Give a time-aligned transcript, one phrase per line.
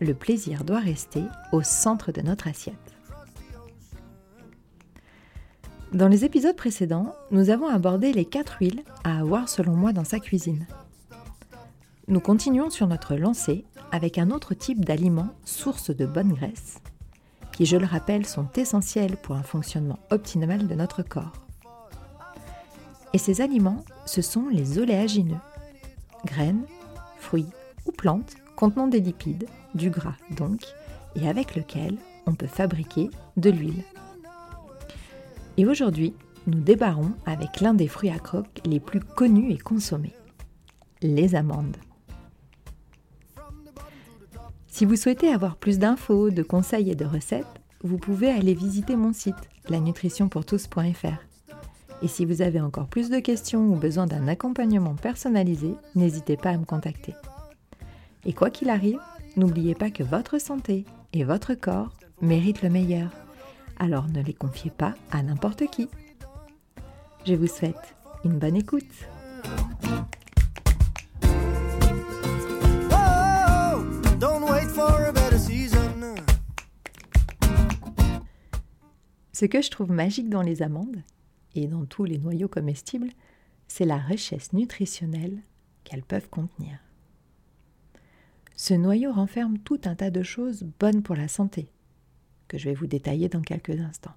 [0.00, 1.22] le plaisir doit rester
[1.52, 2.94] au centre de notre assiette.
[5.92, 10.04] Dans les épisodes précédents, nous avons abordé les quatre huiles à avoir selon moi dans
[10.04, 10.66] sa cuisine.
[12.08, 16.80] Nous continuons sur notre lancée avec un autre type d'aliments source de bonne graisse,
[17.52, 21.32] qui, je le rappelle, sont essentiels pour un fonctionnement optimal de notre corps.
[23.12, 25.38] Et ces aliments, ce sont les oléagineux,
[26.26, 26.64] graines,
[27.18, 27.46] fruits
[27.86, 30.62] ou plantes contenant des lipides, du gras donc,
[31.16, 33.84] et avec lequel on peut fabriquer de l'huile.
[35.56, 36.14] Et aujourd'hui,
[36.46, 40.14] nous débarrons avec l'un des fruits à croque les plus connus et consommés,
[41.02, 41.76] les amandes.
[44.66, 47.46] Si vous souhaitez avoir plus d'infos, de conseils et de recettes,
[47.82, 49.34] vous pouvez aller visiter mon site,
[49.68, 51.22] lanutritionpourtous.fr.
[52.02, 56.50] Et si vous avez encore plus de questions ou besoin d'un accompagnement personnalisé, n'hésitez pas
[56.50, 57.14] à me contacter.
[58.26, 58.98] Et quoi qu'il arrive,
[59.36, 63.10] n'oubliez pas que votre santé et votre corps méritent le meilleur.
[63.78, 65.88] Alors ne les confiez pas à n'importe qui.
[67.26, 67.94] Je vous souhaite
[68.24, 68.84] une bonne écoute.
[79.32, 81.02] Ce que je trouve magique dans les amandes,
[81.54, 83.10] et dans tous les noyaux comestibles,
[83.68, 85.38] c'est la richesse nutritionnelle
[85.84, 86.83] qu'elles peuvent contenir.
[88.56, 91.68] Ce noyau renferme tout un tas de choses bonnes pour la santé,
[92.46, 94.14] que je vais vous détailler dans quelques instants.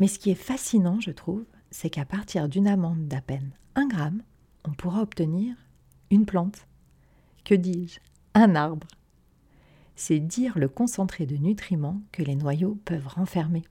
[0.00, 3.86] Mais ce qui est fascinant, je trouve, c'est qu'à partir d'une amande d'à peine 1
[3.86, 4.22] gramme,
[4.64, 5.54] on pourra obtenir
[6.10, 6.66] une plante.
[7.44, 8.00] Que dis-je?
[8.34, 8.88] Un arbre.
[9.94, 13.62] C'est dire le concentré de nutriments que les noyaux peuvent renfermer.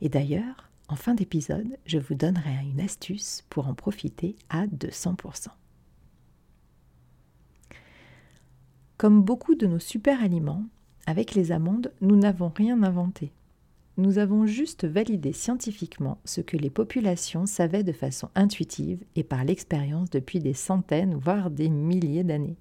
[0.00, 5.48] Et d'ailleurs, en fin d'épisode, je vous donnerai une astuce pour en profiter à 200%.
[8.96, 10.64] Comme beaucoup de nos super aliments,
[11.06, 13.32] avec les amandes, nous n'avons rien inventé.
[13.96, 19.44] Nous avons juste validé scientifiquement ce que les populations savaient de façon intuitive et par
[19.44, 22.56] l'expérience depuis des centaines, voire des milliers d'années.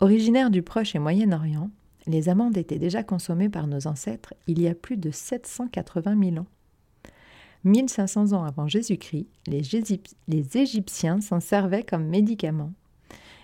[0.00, 1.70] Originaires du Proche et Moyen-Orient,
[2.06, 6.36] les amandes étaient déjà consommées par nos ancêtres il y a plus de 780 000
[6.38, 6.46] ans.
[7.64, 12.72] 1500 ans avant Jésus-Christ, les, Égyptiens s'en servaient comme médicaments.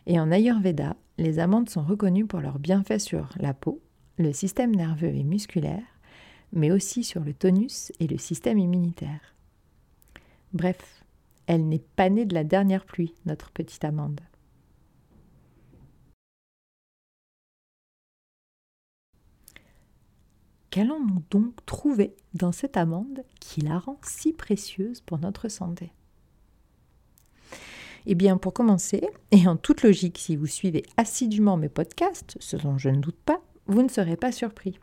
[0.07, 3.81] Et en Ayurveda, les amandes sont reconnues pour leurs bienfaits sur la peau,
[4.19, 5.84] le système nerveux et musculaire,
[6.53, 9.34] mais aussi sur le tonus et le système immunitaire.
[10.53, 11.05] Bref,
[11.47, 14.21] elle n'est pas née de la dernière pluie, notre petite amande.
[20.71, 25.93] Qu'allons-nous donc trouver dans cette amande qui la rend si précieuse pour notre santé?
[28.07, 32.57] Eh bien, pour commencer, et en toute logique, si vous suivez assidûment mes podcasts, ce
[32.57, 34.79] dont je ne doute pas, vous ne serez pas surpris.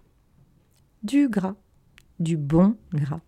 [1.03, 1.55] Du gras,
[2.19, 3.21] du bon gras.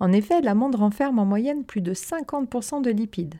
[0.00, 3.36] En effet, l'amande renferme en moyenne plus de 50% de lipides.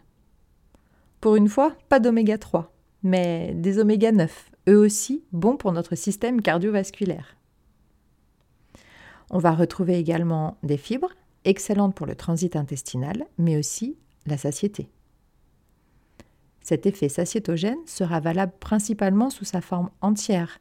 [1.21, 2.73] Pour une fois, pas d'oméga 3,
[3.03, 7.37] mais des oméga 9, eux aussi bons pour notre système cardiovasculaire.
[9.31, 11.13] On va retrouver également des fibres,
[11.45, 14.89] excellentes pour le transit intestinal, mais aussi la satiété.
[16.61, 20.59] Cet effet satiétogène sera valable principalement sous sa forme entière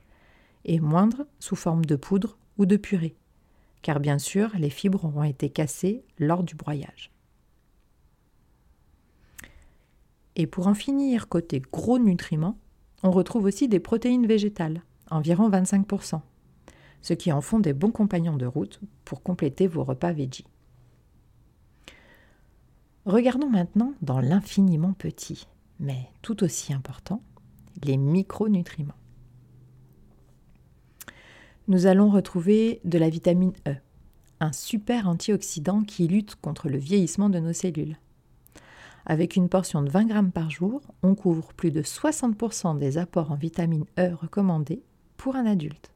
[0.66, 3.16] et moindre sous forme de poudre ou de purée,
[3.82, 7.12] car bien sûr les fibres auront été cassées lors du broyage.
[10.36, 12.58] Et pour en finir côté gros nutriments,
[13.04, 16.22] on retrouve aussi des protéines végétales, environ 25%
[17.04, 20.48] ce qui en font des bons compagnons de route pour compléter vos repas veggie.
[23.06, 25.48] Regardons maintenant dans l'infiniment petit,
[25.80, 27.22] mais tout aussi important,
[27.84, 28.94] les micronutriments.
[31.68, 33.76] Nous allons retrouver de la vitamine E,
[34.40, 37.98] un super antioxydant qui lutte contre le vieillissement de nos cellules.
[39.06, 43.32] Avec une portion de 20 grammes par jour, on couvre plus de 60% des apports
[43.32, 44.82] en vitamine E recommandés
[45.18, 45.92] pour un adulte.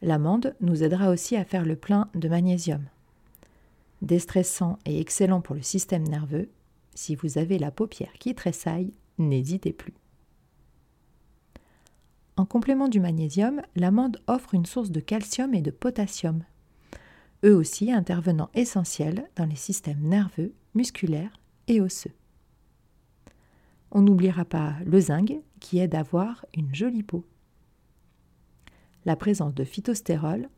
[0.00, 2.84] L'amande nous aidera aussi à faire le plein de magnésium.
[4.04, 6.50] Déstressant et excellent pour le système nerveux,
[6.94, 9.94] si vous avez la paupière qui tressaille, n'hésitez plus.
[12.36, 16.44] En complément du magnésium, l'amande offre une source de calcium et de potassium,
[17.46, 22.12] eux aussi intervenant essentiels dans les systèmes nerveux, musculaires et osseux.
[23.90, 27.24] On n'oubliera pas le zinc qui aide à avoir une jolie peau.
[29.06, 30.50] La présence de phytostérol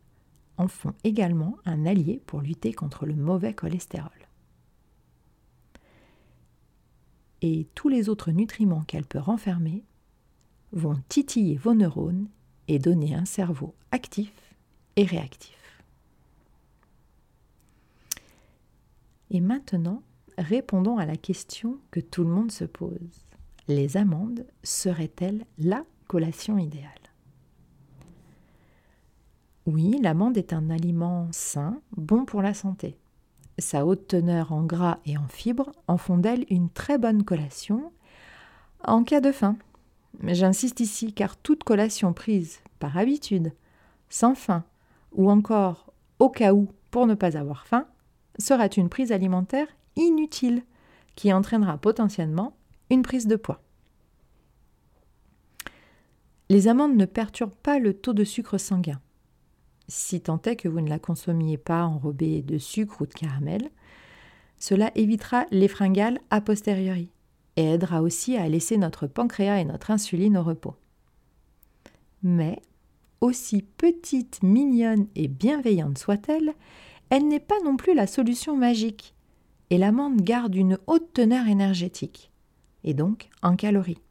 [0.59, 4.11] en font également un allié pour lutter contre le mauvais cholestérol.
[7.43, 9.85] Et tous les autres nutriments qu'elle peut renfermer
[10.73, 12.29] vont titiller vos neurones
[12.69, 14.33] et donner un cerveau actif
[14.97, 15.57] et réactif.
[19.31, 20.03] Et maintenant,
[20.39, 23.27] répondons à la question que tout le monde se pose.
[23.69, 27.06] Les amandes seraient-elles la collation idéale?
[29.67, 32.97] Oui, l'amande est un aliment sain, bon pour la santé.
[33.59, 37.93] Sa haute teneur en gras et en fibres en font d'elle une très bonne collation
[38.85, 39.57] en cas de faim.
[40.23, 43.53] J'insiste ici car toute collation prise par habitude,
[44.09, 44.63] sans faim,
[45.13, 47.87] ou encore au cas où pour ne pas avoir faim,
[48.39, 49.67] sera une prise alimentaire
[49.97, 50.63] inutile
[51.17, 52.57] qui entraînera potentiellement
[52.89, 53.61] une prise de poids.
[56.51, 59.01] Les amandes ne perturbent pas le taux de sucre sanguin.
[59.89, 63.71] Si tant est que vous ne la consommiez pas enrobée de sucre ou de caramel,
[64.59, 67.11] cela évitera les fringales a posteriori
[67.57, 70.75] et aidera aussi à laisser notre pancréas et notre insuline au repos.
[72.23, 72.61] Mais,
[73.21, 76.55] aussi petite, mignonne et bienveillante soit-elle,
[77.11, 79.15] elle n'est pas non plus la solution magique,
[79.71, 82.31] et l'amande garde une haute teneur énergétique,
[82.85, 84.03] et donc en calories.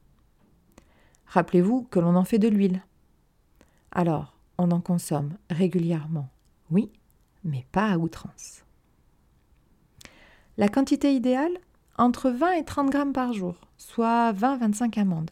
[1.28, 2.82] Rappelez-vous que l'on en fait de l'huile.
[3.92, 6.30] Alors, on en consomme régulièrement,
[6.72, 6.92] oui,
[7.44, 8.64] mais pas à outrance.
[10.58, 11.58] La quantité idéale
[11.98, 15.32] entre 20 et 30 grammes par jour, soit 20-25 amandes,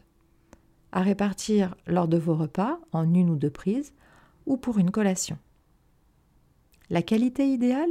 [0.92, 3.92] à répartir lors de vos repas en une ou deux prises
[4.46, 5.38] ou pour une collation.
[6.90, 7.90] La qualité idéale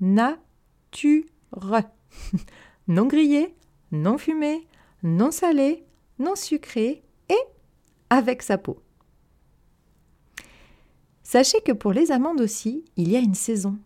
[0.00, 1.24] Nature.
[2.88, 3.54] non grillé,
[3.90, 4.66] non fumé,
[5.02, 5.84] non salé,
[6.18, 7.38] non sucré et
[8.10, 8.82] avec sa peau.
[11.30, 13.78] Sachez que pour les amandes aussi, il y a une saison.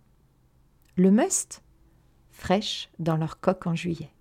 [0.95, 1.61] Le must,
[2.31, 4.13] fraîches dans leur coque en juillet.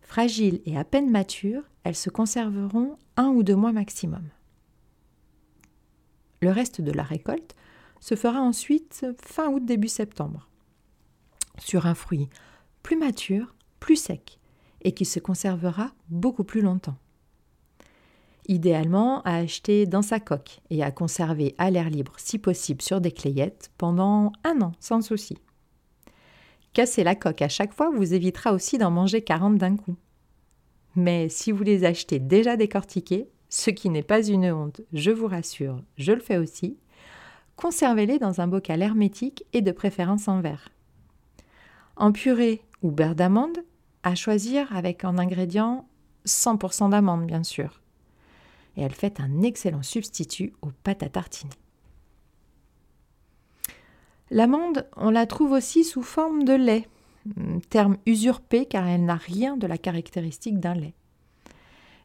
[0.00, 4.26] Fragiles et à peine matures, elles se conserveront un ou deux mois maximum.
[6.40, 7.54] Le reste de la récolte
[8.00, 10.48] se fera ensuite fin août début septembre
[11.58, 12.30] sur un fruit
[12.82, 14.40] plus mature, plus sec
[14.80, 16.96] et qui se conservera beaucoup plus longtemps.
[18.46, 23.00] Idéalement à acheter dans sa coque et à conserver à l'air libre si possible sur
[23.00, 25.38] des clayettes pendant un an sans souci.
[26.74, 29.96] Casser la coque à chaque fois vous évitera aussi d'en manger 40 d'un coup.
[30.96, 35.28] Mais si vous les achetez déjà décortiqués, ce qui n'est pas une honte, je vous
[35.28, 36.76] rassure, je le fais aussi,
[37.56, 40.70] conservez-les dans un bocal hermétique et de préférence en verre.
[41.96, 43.58] En purée ou beurre d'amande,
[44.02, 45.88] à choisir avec un ingrédient
[46.26, 47.83] 100% d'amande bien sûr.
[48.76, 51.52] Et elle fait un excellent substitut aux pâtes à tartiner.
[54.30, 56.88] L'amande, on la trouve aussi sous forme de lait,
[57.70, 60.94] terme usurpé car elle n'a rien de la caractéristique d'un lait.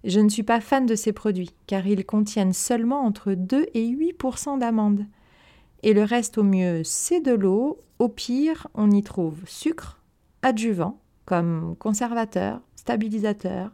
[0.04, 3.88] Je ne suis pas fan de ces produits car ils contiennent seulement entre 2 et
[3.88, 5.06] 8% d'amandes.
[5.84, 10.02] Et le reste au mieux c'est de l'eau, au pire on y trouve sucre,
[10.42, 13.72] adjuvant comme conservateur, stabilisateur,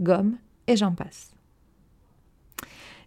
[0.00, 0.36] gomme
[0.66, 1.34] et j'en passe.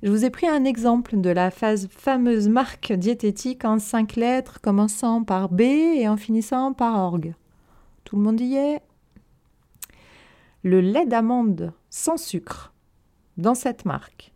[0.06, 5.24] Je vous ai pris un exemple de la fameuse marque diététique en cinq lettres commençant
[5.24, 7.34] par B et en finissant par orgue.
[8.04, 8.84] Tout le monde y est?
[10.62, 12.72] Le lait d'amande sans sucre
[13.38, 14.32] dans cette marque,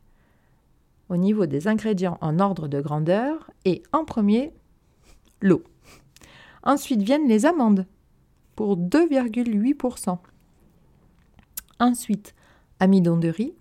[1.07, 4.51] au niveau des ingrédients en ordre de grandeur, et en premier,
[5.39, 5.63] l'eau.
[6.63, 7.85] Ensuite viennent les amandes
[8.55, 10.17] pour 2,8%.
[11.79, 12.33] Ensuite,
[12.79, 13.53] amidon de riz,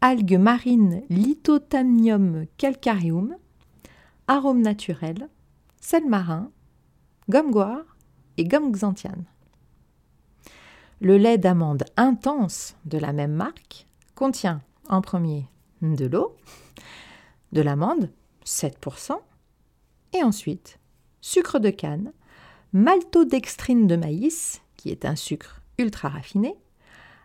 [0.00, 3.36] algues marines Lithothamnium calcareum,
[4.28, 5.28] arôme naturel,
[5.80, 6.50] sel marin,
[7.28, 7.96] gomme goire
[8.36, 9.24] et gomme xanthiane.
[11.00, 15.46] Le lait d'amande intense de la même marque contient en premier
[15.82, 16.36] de l'eau,
[17.52, 18.10] de l'amande
[18.44, 19.12] 7%,
[20.14, 20.78] et ensuite
[21.20, 22.12] sucre de canne,
[22.72, 26.56] maltodextrine de maïs, qui est un sucre ultra raffiné,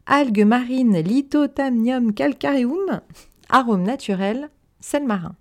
[0.05, 3.01] algues marines Lithothamnium calcareum,
[3.49, 5.35] arôme naturel, sel marin.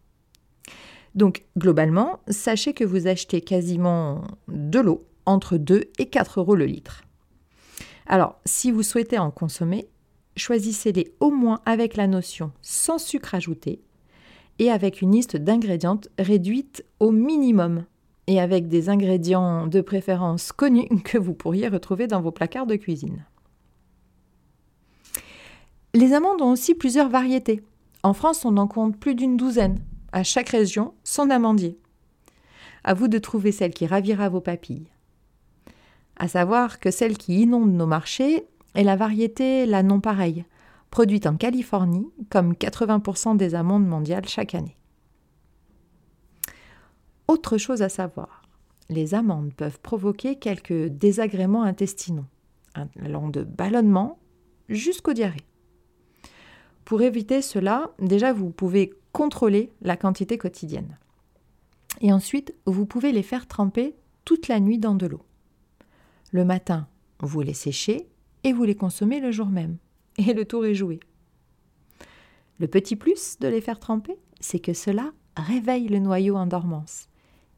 [1.14, 6.67] Donc globalement, sachez que vous achetez quasiment de l'eau entre 2 et 4 euros le
[6.67, 7.02] litre.
[8.07, 9.88] Alors, si vous souhaitez en consommer,
[10.37, 13.83] choisissez-les au moins avec la notion sans sucre ajouté
[14.59, 17.85] et avec une liste d'ingrédients réduite au minimum
[18.26, 22.76] et avec des ingrédients de préférence connus que vous pourriez retrouver dans vos placards de
[22.76, 23.26] cuisine.
[25.93, 27.63] Les amandes ont aussi plusieurs variétés.
[28.05, 29.81] En France, on en compte plus d'une douzaine.
[30.13, 31.79] À chaque région, son amandier.
[32.85, 34.89] À vous de trouver celle qui ravira vos papilles.
[36.17, 38.45] À savoir que celle qui inonde nos marchés
[38.75, 40.45] est la variété la non pareille,
[40.91, 44.77] produite en Californie, comme 80% des amandes mondiales chaque année.
[47.27, 48.43] Autre chose à savoir,
[48.89, 52.27] les amandes peuvent provoquer quelques désagréments intestinaux,
[52.75, 54.19] allant de ballonnement
[54.69, 55.50] jusqu'aux diarrhées.
[56.91, 60.99] Pour éviter cela, déjà vous pouvez contrôler la quantité quotidienne.
[62.01, 63.95] Et ensuite, vous pouvez les faire tremper
[64.25, 65.23] toute la nuit dans de l'eau.
[66.33, 66.89] Le matin,
[67.21, 68.09] vous les séchez
[68.43, 69.77] et vous les consommez le jour même.
[70.19, 70.99] Et le tour est joué.
[72.59, 77.09] Le petit plus de les faire tremper, c'est que cela réveille le noyau en dormance.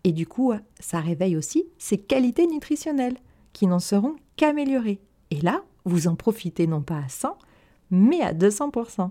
[0.04, 3.16] Et du coup, ça réveille aussi ses qualités nutritionnelles,
[3.54, 5.00] qui n'en seront qu'améliorées.
[5.30, 7.38] Et là, vous en profitez non pas à 100,
[7.90, 9.10] mais à 200%.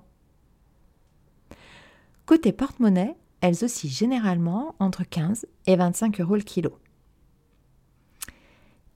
[2.25, 6.77] Côté porte-monnaie, elles oscillent généralement entre 15 et 25 euros le kilo.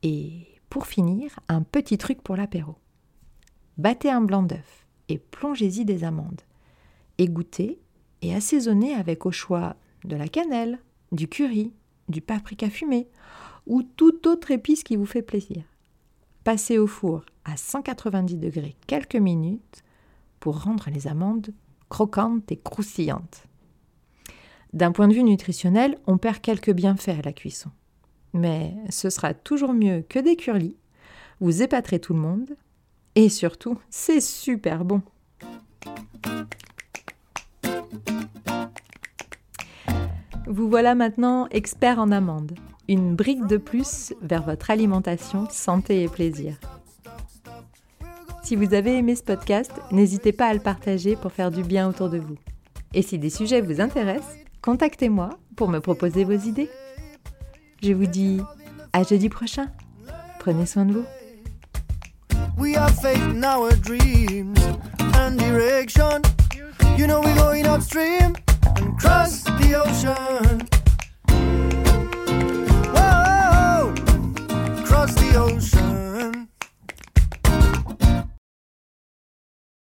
[0.04, 2.76] Et pour finir, un petit truc pour l'apéro.
[3.78, 6.42] Battez un blanc d'œuf et plongez-y des amandes.
[7.18, 7.80] Égouttez
[8.22, 10.80] et assaisonnez avec au choix de la cannelle,
[11.12, 11.74] du curry,
[12.08, 13.08] du paprika fumé
[13.66, 15.64] ou toute autre épice qui vous fait plaisir.
[16.44, 19.84] Passez au four à 190 degrés quelques minutes
[20.40, 21.52] pour rendre les amandes
[21.90, 23.44] croquante et croustillante.
[24.74, 27.70] D'un point de vue nutritionnel, on perd quelques bienfaits à la cuisson.
[28.34, 30.76] Mais ce sera toujours mieux que des curlis.
[31.40, 32.58] Vous épaterez tout le monde.
[33.16, 35.02] Et surtout, c'est super bon.
[40.48, 42.56] Vous voilà maintenant expert en amandes.
[42.88, 46.60] Une brique de plus vers votre alimentation, santé et plaisir.
[48.46, 51.90] Si vous avez aimé ce podcast, n'hésitez pas à le partager pour faire du bien
[51.90, 52.36] autour de vous.
[52.94, 56.70] Et si des sujets vous intéressent, contactez-moi pour me proposer vos idées.
[57.82, 58.40] Je vous dis
[58.94, 59.66] à jeudi prochain.
[60.38, 61.06] Prenez soin de vous.
[62.56, 64.60] We are faking our dreams
[65.16, 66.22] and direction.
[67.00, 68.36] You know we're going upstream
[69.00, 70.68] cross the ocean.
[74.86, 75.75] Cross the ocean.